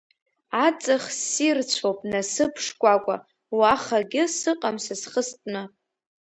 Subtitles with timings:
[0.65, 3.15] Аҵых ссирцәоуп насыԥ шкәакәа,
[3.57, 5.63] уахагьы сыҟам са схы стәны.